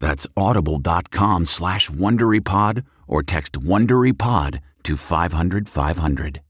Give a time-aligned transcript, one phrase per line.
[0.00, 6.40] That's audible.com slash WonderyPod or text WonderyPod to 500 500.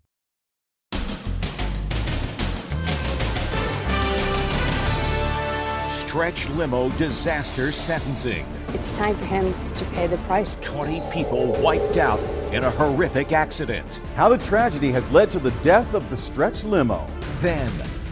[5.90, 8.44] Stretch limo disaster sentencing.
[8.68, 10.56] It's time for him to pay the price.
[10.60, 12.18] 20 people wiped out
[12.52, 14.00] in a horrific accident.
[14.16, 17.06] How the tragedy has led to the death of the stretch limo.
[17.40, 17.70] Then,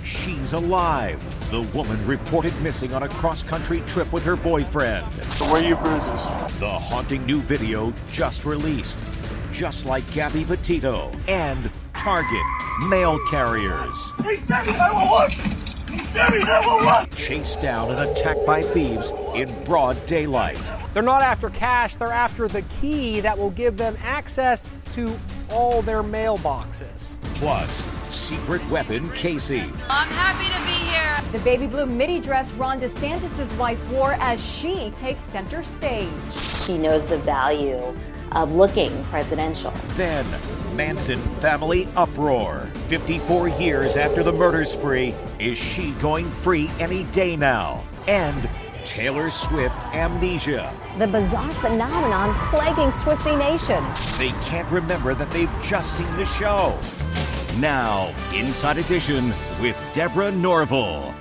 [0.09, 1.21] she's alive.
[1.51, 5.07] The woman reported missing on a cross country trip with her boyfriend.
[5.39, 6.25] Where are your bruises?
[6.59, 8.99] The haunting new video just released.
[9.53, 12.45] Just like Gabby Petito and Target
[12.87, 14.13] mail carriers.
[14.23, 15.31] Hey, Sammy, 911!
[16.05, 17.11] Sammy, 911!
[17.11, 20.61] Chased down and attacked by thieves in broad daylight.
[20.95, 24.65] They're not after cash, they're after the key that will give them access
[24.95, 25.19] to
[25.51, 27.21] all their mailboxes.
[27.35, 27.87] Plus,
[28.19, 29.61] secret weapon Casey.
[29.89, 31.33] I'm happy to be here.
[31.33, 36.09] The baby blue midi dress Ron DeSantis' wife wore as she takes center stage.
[36.65, 37.95] She knows the value
[38.33, 39.73] of looking presidential.
[39.91, 40.27] Then,
[40.75, 42.69] Manson family uproar.
[42.89, 47.85] 54 years after the murder spree, is she going free any day now?
[48.07, 48.49] And
[48.85, 50.73] Taylor Swift amnesia.
[50.99, 53.85] The bizarre phenomenon plaguing Swifty Nation.
[54.19, 56.77] They can't remember that they've just seen the show.
[57.59, 61.13] Now, Inside Edition with Deborah Norville.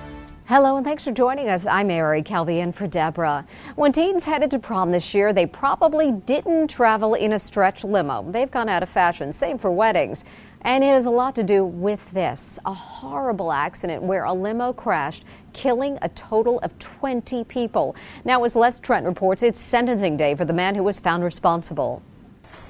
[0.45, 1.65] Hello and thanks for joining us.
[1.65, 3.43] I'm Mary Calvi in for Deborah.
[3.75, 8.23] When teens headed to prom this year, they probably didn't travel in a stretch limo.
[8.31, 9.33] They've gone out of fashion.
[9.33, 10.25] Same for weddings.
[10.61, 14.73] And it has a lot to do with this a horrible accident where a limo
[14.73, 17.95] crashed, killing a total of 20 people.
[18.25, 22.03] Now, as Les Trent reports, it's sentencing day for the man who was found responsible.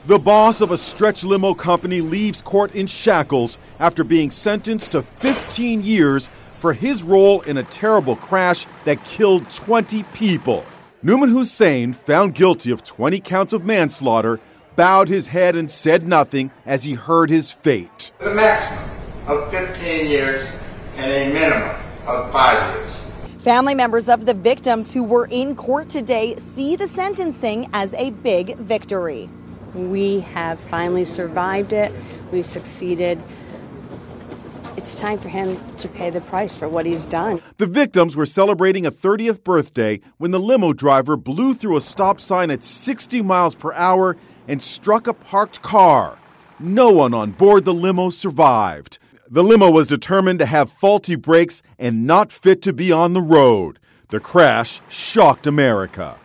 [0.07, 5.01] The boss of a stretch limo company leaves court in shackles after being sentenced to
[5.01, 10.63] 15 years for his role in a terrible crash that killed 20 people.
[11.03, 14.39] Nauman Hussain, found guilty of 20 counts of manslaughter,
[14.77, 18.13] bowed his head and said nothing as he heard his fate.
[18.19, 18.89] The maximum
[19.27, 20.49] of 15 years
[20.95, 21.75] and a minimum
[22.07, 23.03] of five years.
[23.39, 28.11] Family members of the victims who were in court today see the sentencing as a
[28.11, 29.29] big victory.
[29.77, 31.93] We have finally survived it.
[32.31, 33.21] We've succeeded.
[34.75, 37.41] It's time for him to pay the price for what he's done.
[37.57, 42.19] The victims were celebrating a 30th birthday when the limo driver blew through a stop
[42.19, 44.17] sign at 60 miles per hour
[44.47, 46.17] and struck a parked car.
[46.59, 48.97] No one on board the limo survived.
[49.29, 53.21] The limo was determined to have faulty brakes and not fit to be on the
[53.21, 53.77] road.
[54.09, 56.17] The crash shocked America.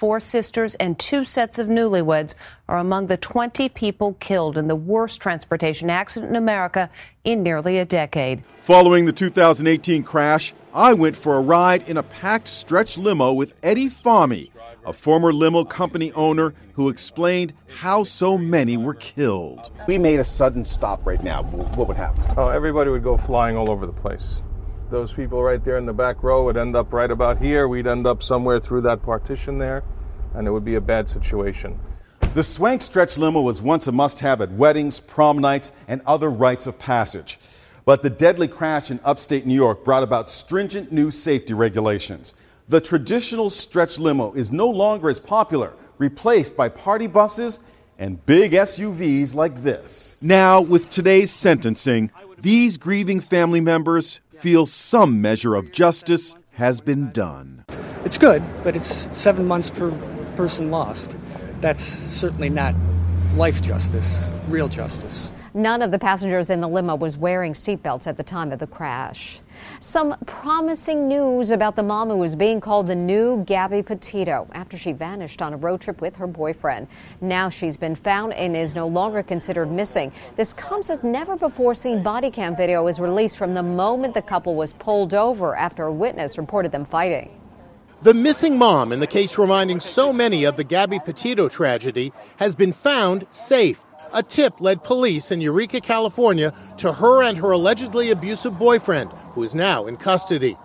[0.00, 2.34] Four sisters and two sets of newlyweds
[2.70, 6.88] are among the 20 people killed in the worst transportation accident in America
[7.22, 8.42] in nearly a decade.
[8.62, 13.54] Following the 2018 crash, I went for a ride in a packed stretch limo with
[13.62, 14.50] Eddie Fahmy,
[14.86, 19.70] a former limo company owner who explained how so many were killed.
[19.86, 21.42] We made a sudden stop right now.
[21.42, 22.24] What would happen?
[22.38, 24.42] Oh, everybody would go flying all over the place.
[24.90, 27.68] Those people right there in the back row would end up right about here.
[27.68, 29.84] We'd end up somewhere through that partition there,
[30.34, 31.78] and it would be a bad situation.
[32.34, 36.28] The Swank stretch limo was once a must have at weddings, prom nights, and other
[36.28, 37.38] rites of passage.
[37.84, 42.34] But the deadly crash in upstate New York brought about stringent new safety regulations.
[42.68, 47.60] The traditional stretch limo is no longer as popular, replaced by party buses
[48.00, 50.18] and big SUVs like this.
[50.22, 57.12] Now, with today's sentencing, these grieving family members feel some measure of justice has been
[57.12, 57.64] done.
[58.04, 59.92] It's good, but it's seven months per
[60.34, 61.16] person lost.
[61.60, 62.74] That's certainly not
[63.36, 65.30] life justice, real justice.
[65.52, 68.68] None of the passengers in the limo was wearing seatbelts at the time of the
[68.68, 69.40] crash.
[69.80, 74.78] Some promising news about the mom who was being called the new Gabby Petito after
[74.78, 76.86] she vanished on a road trip with her boyfriend.
[77.20, 80.12] Now she's been found and is no longer considered missing.
[80.36, 84.22] This comes as never before seen body cam video is released from the moment the
[84.22, 87.40] couple was pulled over after a witness reported them fighting.
[88.02, 92.54] The missing mom, in the case reminding so many of the Gabby Petito tragedy, has
[92.54, 93.80] been found safe.
[94.12, 99.44] A tip led police in Eureka, California to her and her allegedly abusive boyfriend, who
[99.44, 100.56] is now in custody.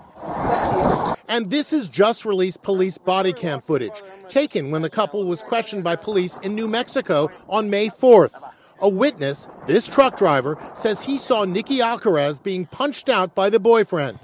[1.27, 5.83] And this is just released police body cam footage taken when the couple was questioned
[5.83, 8.33] by police in New Mexico on May 4th.
[8.79, 13.59] A witness, this truck driver, says he saw Nikki Alcaraz being punched out by the
[13.59, 14.19] boyfriend.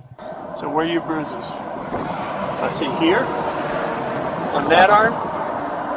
[0.58, 1.34] So where are your bruises?
[1.34, 3.20] I see here,
[4.54, 5.14] on that arm,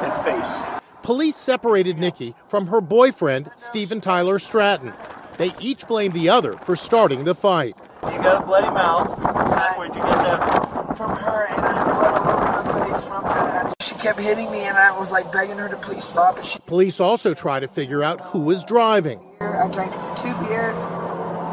[0.05, 0.74] and face.
[1.05, 4.95] Police separated Nikki from her boyfriend, Stephen Tyler Stratton.
[5.37, 7.77] They each blamed the other for starting the fight.
[8.05, 9.11] You got a bloody mouth.
[9.77, 10.97] Where'd you get that from?
[10.97, 13.75] From her, and I had blood all over my face from that.
[13.83, 16.39] She kept hitting me, and I was like begging her to please stop.
[16.39, 16.59] And she...
[16.61, 19.21] Police also try to figure out who was driving.
[19.43, 20.87] I drank two beers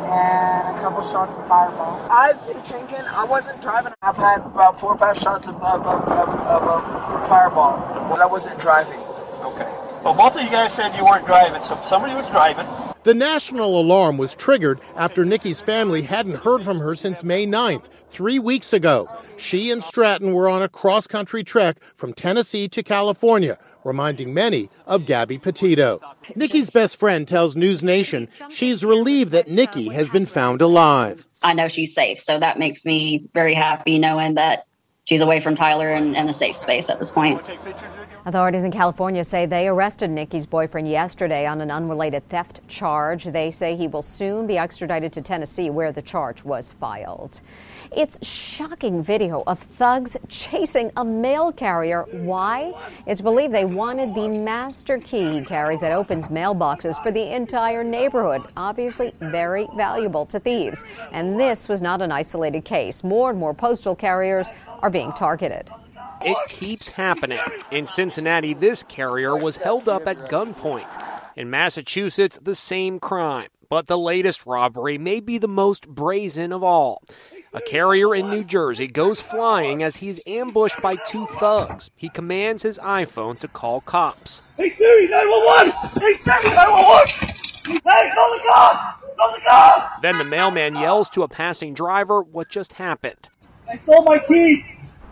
[0.08, 2.00] and a couple shots of Fireball.
[2.10, 3.04] I've been drinking.
[3.06, 3.92] I wasn't driving.
[4.02, 8.22] I've had about four or five shots of, of, of, of, of um, Fireball, but
[8.22, 9.01] I wasn't driving.
[9.44, 9.82] Okay.
[10.04, 12.66] Well, both of you guys said you weren't driving, so somebody was driving.
[13.04, 17.86] The national alarm was triggered after Nikki's family hadn't heard from her since May 9th,
[18.12, 19.10] three weeks ago.
[19.38, 24.70] She and Stratton were on a cross country trek from Tennessee to California, reminding many
[24.86, 26.00] of Gabby Petito.
[26.36, 31.26] Nikki's best friend tells News Nation she's relieved that Nikki has been found alive.
[31.42, 34.68] I know she's safe, so that makes me very happy knowing that
[35.06, 37.50] she's away from Tyler and in a safe space at this point.
[38.24, 43.24] Authorities in California say they arrested Nikki's boyfriend yesterday on an unrelated theft charge.
[43.24, 47.42] They say he will soon be extradited to Tennessee, where the charge was filed.
[47.92, 52.04] It's shocking video of thugs chasing a mail carrier.
[52.12, 52.74] Why?
[53.08, 57.84] It's believed they wanted the master key he carries that opens mailboxes for the entire
[57.84, 58.44] neighborhood.
[58.56, 60.84] Obviously, very valuable to thieves.
[61.12, 63.04] And this was not an isolated case.
[63.04, 64.52] More and more postal carriers
[64.84, 65.72] are being targeted.
[66.24, 67.40] It keeps happening.
[67.72, 70.88] In Cincinnati, this carrier was held up at gunpoint.
[71.36, 73.48] In Massachusetts, the same crime.
[73.70, 77.02] But the latest robbery may be the most brazen of all.
[77.54, 81.90] A carrier in New Jersey goes flying as he's ambushed by two thugs.
[81.96, 84.44] He commands his iPhone to call cops.
[84.58, 85.74] Hey Siri, 911!
[86.00, 87.82] Hey Siri, 911!
[87.84, 89.04] Hey, call the cops!
[89.18, 90.02] Call the cops!
[90.02, 93.30] Then the mailman yells to a passing driver what just happened.
[93.70, 94.64] I stole my key!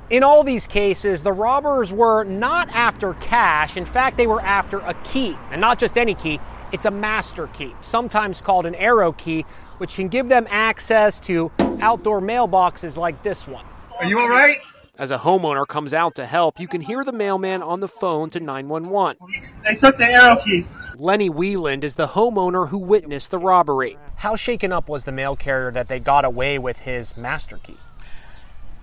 [0.09, 3.77] In all these cases, the robbers were not after cash.
[3.77, 6.39] In fact, they were after a key, and not just any key.
[6.71, 9.45] It's a master key, sometimes called an arrow key,
[9.77, 13.65] which can give them access to outdoor mailboxes like this one.
[13.99, 14.57] Are you all right?
[14.97, 18.31] As a homeowner comes out to help, you can hear the mailman on the phone
[18.31, 19.15] to 911.
[19.63, 20.65] They took the arrow key.
[20.97, 23.99] Lenny Wieland is the homeowner who witnessed the robbery.
[24.15, 27.77] How shaken up was the mail carrier that they got away with his master key?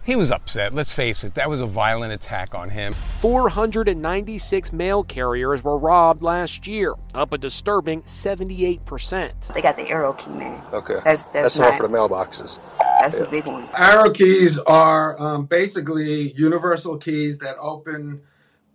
[0.07, 1.35] He was upset, let's face it.
[1.35, 2.93] That was a violent attack on him.
[2.93, 9.53] 496 mail carriers were robbed last year, up a disturbing 78%.
[9.53, 10.63] They got the arrow key, man.
[10.73, 11.01] Okay.
[11.05, 12.61] That's that's, That's not, not for the mailboxes.
[13.01, 13.69] That's the big one.
[13.75, 18.21] Arrow keys are um, basically universal keys that open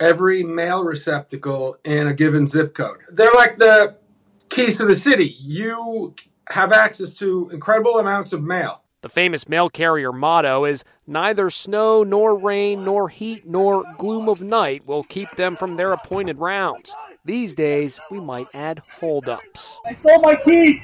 [0.02, 2.98] every mail receptacle in a given zip code.
[3.10, 3.96] They're like the
[4.50, 5.38] keys to the city.
[5.40, 6.14] You
[6.50, 8.81] have access to incredible amounts of mail.
[9.02, 14.44] The famous mail carrier motto is neither snow nor rain nor heat nor gloom of
[14.44, 16.94] night will keep them from their appointed rounds.
[17.26, 19.80] These days, we might add holdups.
[19.88, 20.84] I stole my key!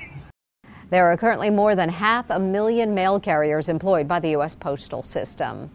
[0.89, 4.55] There are currently more than half a million mail carriers employed by the U.S.
[4.55, 5.69] postal system.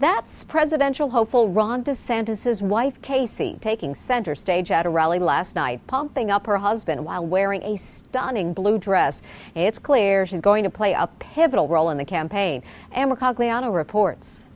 [0.00, 5.86] That's presidential hopeful Ron DeSantis' wife, Casey, taking center stage at a rally last night,
[5.86, 9.20] pumping up her husband while wearing a stunning blue dress.
[9.54, 12.62] It's clear she's going to play a pivotal role in the campaign.
[12.92, 14.48] Amber Cogliano reports.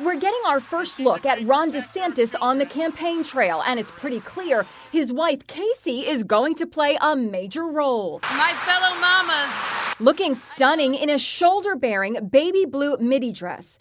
[0.00, 4.20] We're getting our first look at Ron DeSantis on the campaign trail, and it's pretty
[4.20, 8.20] clear his wife, Casey, is going to play a major role.
[8.24, 9.80] My fellow mamas.
[9.98, 13.78] Looking stunning in a shoulder bearing baby blue midi dress.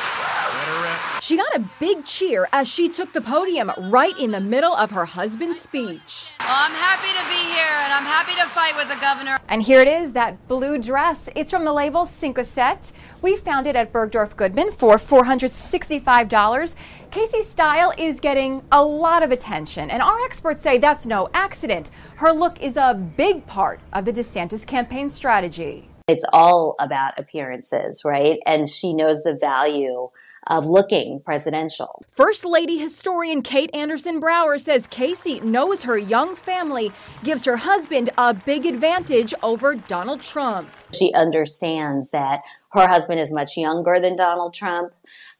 [1.21, 4.91] She got a big cheer as she took the podium right in the middle of
[4.91, 6.31] her husband's speech.
[6.39, 9.39] Well, I'm happy to be here and I'm happy to fight with the governor.
[9.47, 11.29] And here it is, that blue dress.
[11.35, 12.93] It's from the label Cinq à Sept.
[13.21, 16.75] We found it at Bergdorf Goodman for $465.
[17.11, 21.91] Casey's style is getting a lot of attention, and our experts say that's no accident.
[22.15, 25.88] Her look is a big part of the DeSantis campaign strategy.
[26.09, 28.39] It's all about appearances, right?
[28.47, 30.09] And she knows the value
[30.47, 32.03] of looking presidential.
[32.15, 36.91] First Lady historian Kate Anderson Brower says Casey knows her young family
[37.23, 40.71] gives her husband a big advantage over Donald Trump.
[40.95, 44.93] She understands that her husband is much younger than Donald Trump.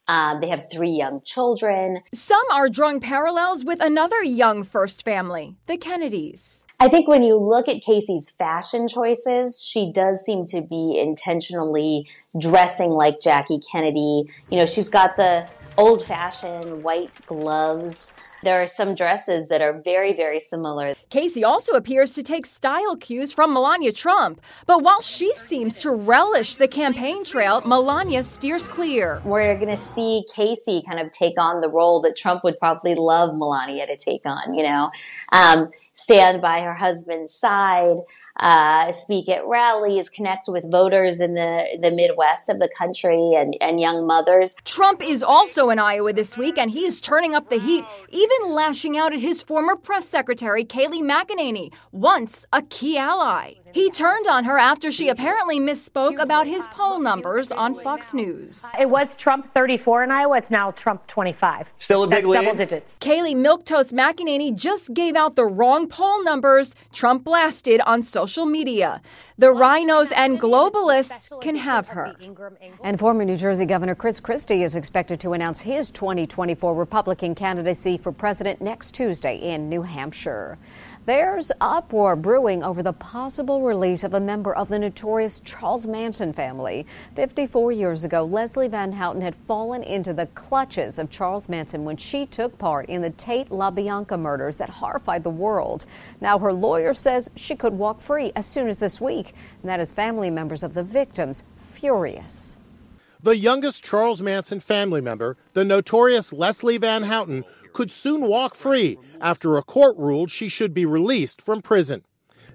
[0.06, 2.02] Uh, they have three young children.
[2.14, 6.64] Some are drawing parallels with another young first family, the Kennedys.
[6.82, 12.08] I think when you look at Casey's fashion choices, she does seem to be intentionally
[12.38, 14.24] dressing like Jackie Kennedy.
[14.50, 15.46] You know, she's got the
[15.76, 18.14] old fashioned white gloves.
[18.42, 20.94] There are some dresses that are very, very similar.
[21.10, 24.40] Casey also appears to take style cues from Melania Trump.
[24.64, 29.20] But while she seems to relish the campaign trail, Melania steers clear.
[29.26, 32.94] We're going to see Casey kind of take on the role that Trump would probably
[32.94, 34.90] love Melania to take on, you know?
[35.32, 35.70] Um,
[36.00, 37.96] stand by her husband's side,
[38.38, 43.56] uh, speak at rallies, connect with voters in the, the Midwest of the country and,
[43.60, 44.56] and young mothers.
[44.64, 48.50] Trump is also in Iowa this week, and he is turning up the heat, even
[48.50, 53.54] lashing out at his former press secretary, Kayleigh McEnany, once a key ally.
[53.72, 58.64] He turned on her after she apparently misspoke about his poll numbers on Fox News.
[58.78, 60.38] It was Trump 34 in Iowa.
[60.38, 61.72] It's now Trump 25.
[61.76, 62.44] Still a big That's lead.
[62.44, 62.98] double digits.
[62.98, 69.00] Kayleigh Milquetoast McEnany just gave out the wrong poll numbers Trump blasted on social media.
[69.38, 72.14] The RINOs and globalists can have her.
[72.82, 77.96] And former New Jersey Governor Chris Christie is expected to announce his 2024 Republican candidacy
[77.96, 80.58] for president next Tuesday in New Hampshire.
[81.06, 86.34] There's uproar brewing over the possible release of a member of the notorious Charles Manson
[86.34, 86.86] family.
[87.16, 91.96] 54 years ago, Leslie Van Houten had fallen into the clutches of Charles Manson when
[91.96, 95.86] she took part in the Tate LaBianca murders that horrified the world.
[96.20, 99.80] Now, her lawyer says she could walk free as soon as this week, and that
[99.80, 102.56] is family members of the victims furious.
[103.22, 108.98] The youngest Charles Manson family member, the notorious Leslie Van Houten, could soon walk free
[109.20, 112.04] after a court ruled she should be released from prison.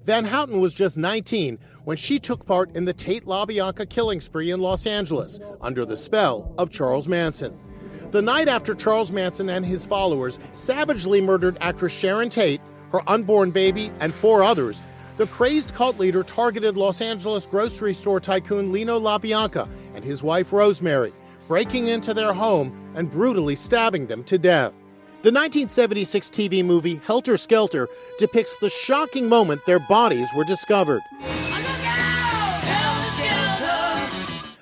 [0.05, 4.51] Van Houten was just 19 when she took part in the Tate LaBianca killing spree
[4.51, 7.57] in Los Angeles under the spell of Charles Manson.
[8.11, 13.49] The night after Charles Manson and his followers savagely murdered actress Sharon Tate, her unborn
[13.49, 14.79] baby, and four others,
[15.17, 20.53] the crazed cult leader targeted Los Angeles grocery store tycoon Leno LaBianca and his wife
[20.53, 21.13] Rosemary,
[21.47, 24.73] breaking into their home and brutally stabbing them to death.
[25.25, 27.89] The 1976 TV movie Helter Skelter
[28.19, 31.01] depicts the shocking moment their bodies were discovered.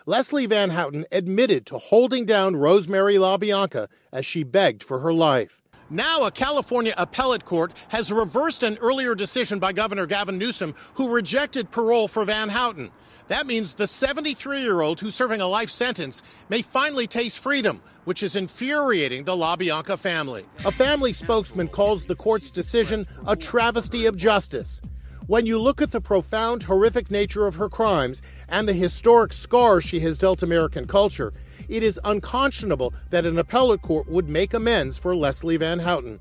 [0.05, 5.61] Leslie Van Houten admitted to holding down Rosemary LaBianca as she begged for her life.
[5.89, 11.13] Now, a California appellate court has reversed an earlier decision by Governor Gavin Newsom, who
[11.13, 12.89] rejected parole for Van Houten.
[13.29, 17.81] That means the 73 year old who's serving a life sentence may finally taste freedom,
[18.03, 20.45] which is infuriating the LaBianca family.
[20.65, 24.81] A family spokesman calls the court's decision a travesty of justice.
[25.27, 29.85] When you look at the profound, horrific nature of her crimes and the historic scars
[29.85, 31.31] she has dealt American culture,
[31.69, 36.19] it is unconscionable that an appellate court would make amends for Leslie Van Houten.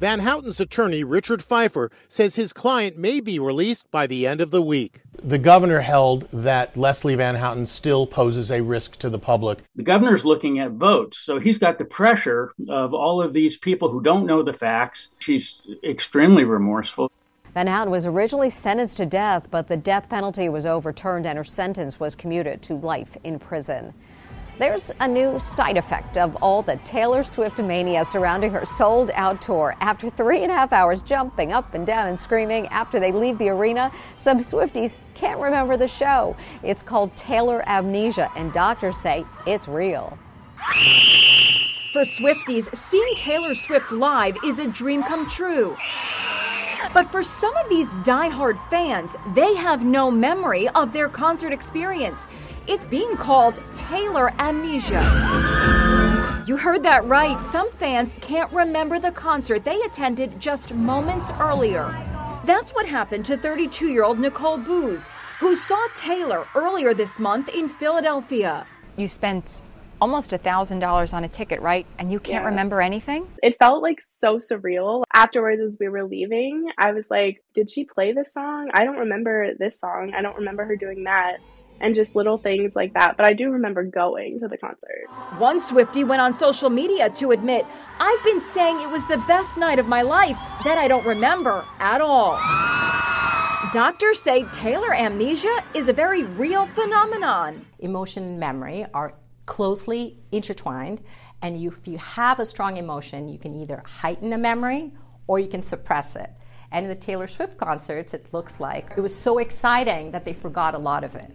[0.00, 4.50] Van Houten's attorney, Richard Pfeiffer, says his client may be released by the end of
[4.50, 5.02] the week.
[5.22, 9.58] The governor held that Leslie Van Houten still poses a risk to the public.
[9.76, 13.90] The governor's looking at votes, so he's got the pressure of all of these people
[13.90, 15.08] who don't know the facts.
[15.18, 17.12] She's extremely remorseful.
[17.52, 21.44] Van Houten was originally sentenced to death, but the death penalty was overturned and her
[21.44, 23.92] sentence was commuted to life in prison.
[24.60, 29.40] There's a new side effect of all the Taylor Swift mania surrounding her sold out
[29.40, 29.74] tour.
[29.80, 33.38] After three and a half hours jumping up and down and screaming after they leave
[33.38, 36.36] the arena, some Swifties can't remember the show.
[36.62, 40.18] It's called Taylor amnesia, and doctors say it's real.
[41.94, 45.74] For Swifties, seeing Taylor Swift live is a dream come true.
[46.92, 52.26] But for some of these die-hard fans, they have no memory of their concert experience.
[52.72, 55.00] It's being called Taylor amnesia.
[56.46, 57.36] You heard that right.
[57.42, 61.92] Some fans can't remember the concert they attended just moments earlier.
[62.44, 65.08] That's what happened to 32 year old Nicole Booz,
[65.40, 68.64] who saw Taylor earlier this month in Philadelphia.
[68.96, 69.62] You spent
[70.00, 71.86] almost $1,000 on a ticket, right?
[71.98, 72.50] And you can't Yeah.
[72.50, 73.26] remember anything?
[73.42, 75.02] It felt like so surreal.
[75.12, 78.70] Afterwards, as we were leaving, I was like, did she play this song?
[78.74, 80.12] I don't remember this song.
[80.16, 81.38] I don't remember her doing that.
[81.80, 83.16] And just little things like that.
[83.16, 85.06] But I do remember going to the concert.
[85.38, 87.64] One Swifty went on social media to admit,
[87.98, 91.64] I've been saying it was the best night of my life that I don't remember
[91.78, 92.38] at all.
[93.72, 97.64] Doctors say Taylor amnesia is a very real phenomenon.
[97.78, 99.14] Emotion and memory are
[99.46, 101.00] closely intertwined,
[101.40, 104.92] and you, if you have a strong emotion, you can either heighten a memory
[105.28, 106.30] or you can suppress it.
[106.72, 110.32] And in the Taylor Swift concerts, it looks like it was so exciting that they
[110.32, 111.30] forgot a lot of it.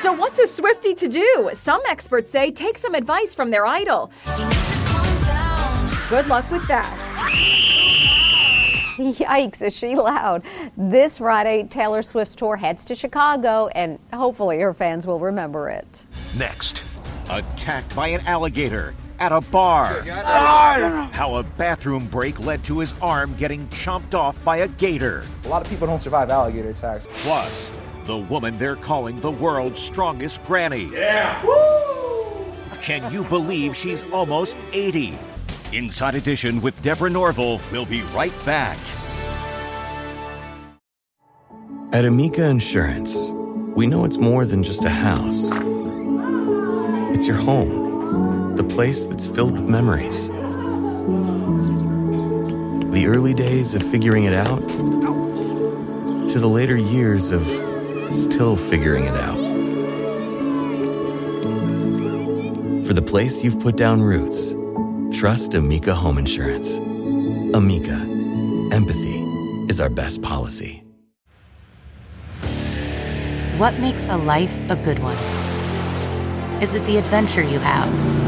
[0.00, 1.50] So, what's a Swifty to do?
[1.52, 4.10] Some experts say take some advice from their idol.
[6.08, 6.96] Good luck with that.
[8.96, 10.42] Yikes, is she loud?
[10.76, 16.04] This Friday, Taylor Swift's tour heads to Chicago, and hopefully her fans will remember it.
[16.36, 16.82] Next,
[17.28, 20.02] attacked by an alligator at a bar.
[21.12, 25.24] How a bathroom break led to his arm getting chomped off by a gator.
[25.44, 27.08] A lot of people don't survive alligator attacks.
[27.10, 27.70] Plus,
[28.04, 30.90] the woman they're calling the world's strongest granny.
[30.92, 31.44] Yeah.
[31.44, 32.44] Woo!
[32.80, 35.18] Can you believe she's almost 80?
[35.72, 38.78] Inside Edition with Deborah Norville will be right back.
[41.92, 43.30] At Amica Insurance,
[43.74, 45.50] we know it's more than just a house.
[47.14, 47.87] It's your home, the
[48.78, 50.28] place that's filled with memories.
[52.92, 54.60] The early days of figuring it out
[56.28, 57.42] to the later years of
[58.14, 59.36] still figuring it out.
[62.86, 64.54] For the place you've put down roots,
[65.10, 66.78] trust Amica Home Insurance.
[67.56, 67.98] Amica,
[68.70, 69.18] empathy
[69.68, 70.84] is our best policy.
[73.56, 75.18] What makes a life a good one?
[76.62, 78.27] Is it the adventure you have?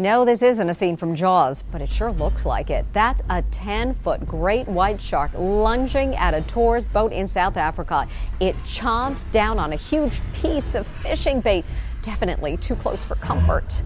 [0.00, 2.86] No, this isn't a scene from Jaws, but it sure looks like it.
[2.94, 8.08] That's a 10 foot great white shark lunging at a tourist boat in South Africa.
[8.40, 11.66] It chomps down on a huge piece of fishing bait,
[12.00, 13.82] definitely too close for comfort.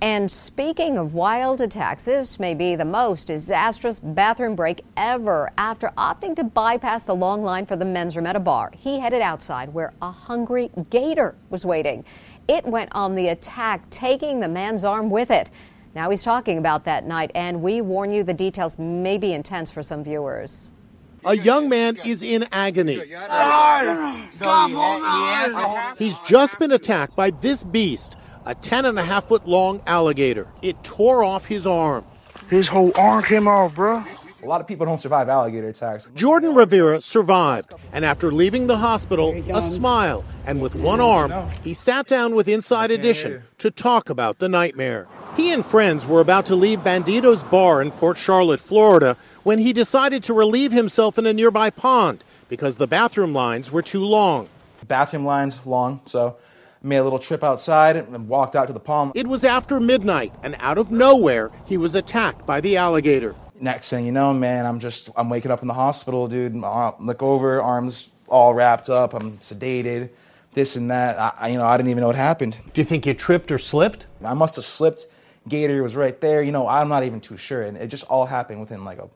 [0.00, 5.50] And speaking of wild attacks, this may be the most disastrous bathroom break ever.
[5.58, 9.00] After opting to bypass the long line for the men's room at a bar, he
[9.00, 12.04] headed outside where a hungry gator was waiting.
[12.48, 15.50] It went on the attack, taking the man's arm with it.
[15.94, 19.70] Now he's talking about that night, and we warn you the details may be intense
[19.70, 20.70] for some viewers.
[21.24, 23.00] A young man is in agony.
[25.98, 30.46] He's just been attacked by this beast, a 10 and a half foot long alligator.
[30.62, 32.04] It tore off his arm.
[32.48, 34.04] His whole arm came off, bro.
[34.46, 36.06] A lot of people don't survive alligator attacks.
[36.14, 41.74] Jordan Rivera survived, and after leaving the hospital, a smile, and with one arm, he
[41.74, 45.08] sat down with Inside Edition to talk about the nightmare.
[45.36, 49.72] He and friends were about to leave Bandito's bar in Port Charlotte, Florida, when he
[49.72, 54.48] decided to relieve himself in a nearby pond because the bathroom lines were too long.
[54.86, 56.36] Bathroom lines long, so
[56.84, 59.10] I made a little trip outside and walked out to the pond.
[59.16, 63.34] It was after midnight, and out of nowhere, he was attacked by the alligator.
[63.60, 66.62] Next thing you know, man, I'm just I'm waking up in the hospital, dude.
[66.62, 69.14] I Look over, arms all wrapped up.
[69.14, 70.10] I'm sedated,
[70.52, 71.18] this and that.
[71.18, 72.56] I, I- you know, I didn't even know what happened.
[72.74, 74.06] Do you think you tripped or slipped?
[74.24, 75.06] I must have slipped.
[75.48, 76.42] Gator was right there.
[76.42, 79.08] You know, I'm not even too sure, and it just all happened within like a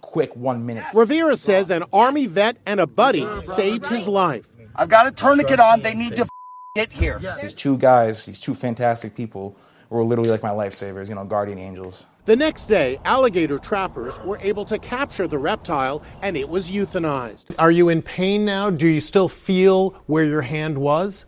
[0.00, 0.84] quick one minute.
[0.92, 4.46] Rivera says an Army vet and a buddy saved his life.
[4.74, 5.80] I've got a tourniquet on.
[5.82, 6.26] They need to
[6.74, 7.18] get here.
[7.40, 9.56] These two guys, these two fantastic people,
[9.88, 11.08] were literally like my lifesavers.
[11.08, 12.06] You know, guardian angels.
[12.26, 17.44] The next day, alligator trappers were able to capture the reptile and it was euthanized.
[17.56, 18.68] Are you in pain now?
[18.68, 21.24] Do you still feel where your hand was?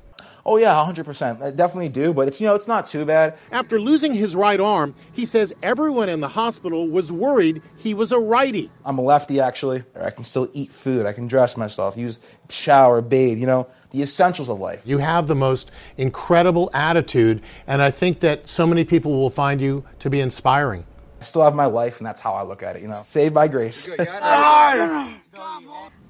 [0.51, 1.43] Oh yeah, 100%.
[1.43, 3.37] I definitely do, but it's you know it's not too bad.
[3.53, 8.13] After losing his right arm, he says everyone in the hospital was worried he was
[8.13, 8.71] a righty.
[8.87, 9.85] I'm a lefty actually.
[9.95, 11.05] I can still eat food.
[11.05, 13.39] I can dress myself, use shower, bathe.
[13.39, 14.85] You know the essentials of life.
[14.87, 19.61] You have the most incredible attitude, and I think that so many people will find
[19.61, 20.87] you to be inspiring.
[21.21, 22.81] I still have my life, and that's how I look at it.
[22.81, 23.87] You know, saved by grace.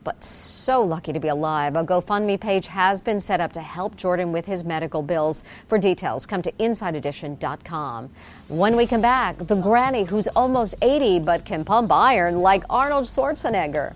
[0.08, 1.76] but so lucky to be alive.
[1.76, 5.44] A GoFundMe page has been set up to help Jordan with his medical bills.
[5.66, 8.08] For details, come to InsideEdition.com.
[8.48, 13.04] When we come back, the granny who's almost 80 but can pump iron like Arnold
[13.04, 13.92] Schwarzenegger.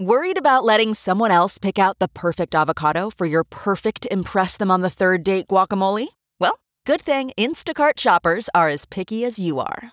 [0.00, 4.70] Worried about letting someone else pick out the perfect avocado for your perfect Impress Them
[4.70, 6.06] on the Third Date guacamole?
[6.40, 9.92] Well, good thing Instacart shoppers are as picky as you are.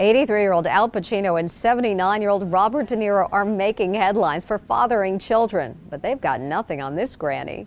[0.00, 4.44] 83 year old Al Pacino and 79 year old Robert De Niro are making headlines
[4.44, 7.66] for fathering children, but they've got nothing on this granny.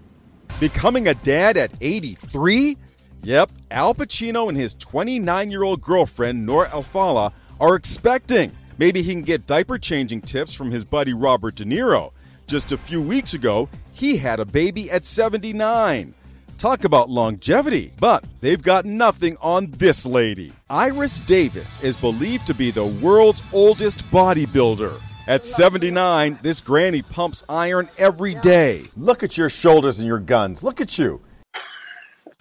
[0.59, 2.75] Becoming a dad at 83?
[3.21, 8.51] Yep, Al Pacino and his 29 year old girlfriend, Nora Alfallah, are expecting.
[8.79, 12.13] Maybe he can get diaper changing tips from his buddy Robert De Niro.
[12.47, 16.15] Just a few weeks ago, he had a baby at 79.
[16.63, 20.53] Talk about longevity, but they've got nothing on this lady.
[20.69, 24.97] Iris Davis is believed to be the world's oldest bodybuilder.
[25.27, 28.83] At 79, this granny pumps iron every day.
[28.95, 30.63] Look at your shoulders and your guns.
[30.63, 31.19] Look at you.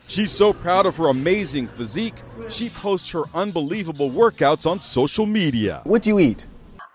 [0.06, 5.80] She's so proud of her amazing physique, she posts her unbelievable workouts on social media.
[5.82, 6.46] What do you eat?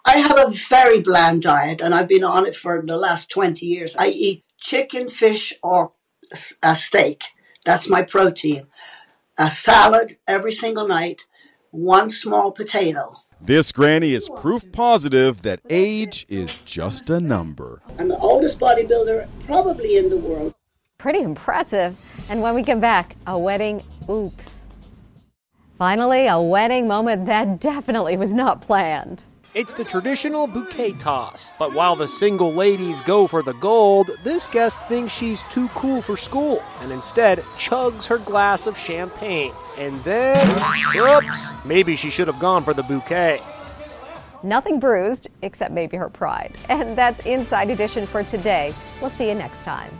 [0.05, 3.65] I have a very bland diet, and I've been on it for the last 20
[3.65, 3.97] years.
[3.97, 5.91] I eat chicken, fish, or
[6.63, 7.23] a steak.
[7.65, 8.67] That's my protein.
[9.37, 11.27] A salad every single night,
[11.71, 13.15] one small potato.
[13.39, 17.81] This granny is proof positive that age is just a number.
[17.99, 20.55] I'm the oldest bodybuilder probably in the world.
[20.97, 21.95] Pretty impressive.
[22.29, 24.65] And when we come back, a wedding oops.
[25.77, 29.23] Finally, a wedding moment that definitely was not planned.
[29.57, 31.51] It's the traditional bouquet toss.
[31.57, 35.99] But while the single ladies go for the gold, this guest thinks she's too cool
[35.99, 39.51] for school and instead chugs her glass of champagne.
[39.75, 40.47] And then,
[40.95, 43.41] oops, maybe she should have gone for the bouquet.
[44.43, 46.53] Nothing bruised, except maybe her pride.
[46.69, 48.75] And that's Inside Edition for today.
[49.01, 49.91] We'll see you next time.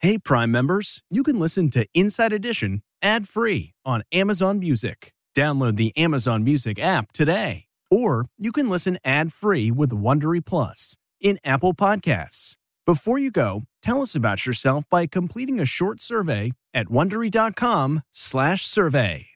[0.00, 5.14] Hey, Prime members, you can listen to Inside Edition ad free on Amazon Music.
[5.36, 7.64] Download the Amazon Music app today.
[7.90, 12.54] Or you can listen ad-free with Wondery Plus in Apple Podcasts.
[12.84, 19.26] Before you go, tell us about yourself by completing a short survey at wondery.com/survey.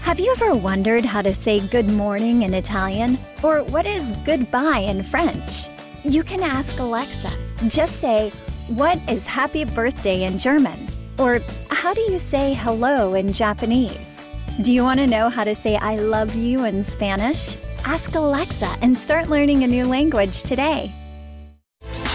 [0.00, 4.80] Have you ever wondered how to say good morning in Italian or what is goodbye
[4.80, 5.68] in French?
[6.04, 7.32] You can ask Alexa.
[7.68, 8.30] Just say,
[8.68, 14.23] "What is happy birthday in German?" or "How do you say hello in Japanese?"
[14.62, 17.56] Do you want to know how to say I love you in Spanish?
[17.84, 20.92] Ask Alexa and start learning a new language today.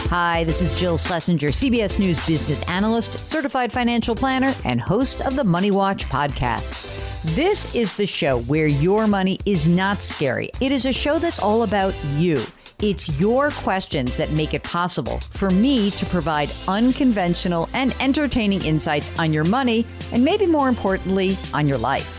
[0.08, 5.36] Hi, this is Jill Schlesinger, CBS News business analyst, certified financial planner, and host of
[5.36, 6.89] the Money Watch podcast.
[7.36, 10.49] This is the show where your money is not scary.
[10.62, 12.41] It is a show that's all about you.
[12.82, 19.19] It's your questions that make it possible for me to provide unconventional and entertaining insights
[19.19, 22.18] on your money, and maybe more importantly, on your life.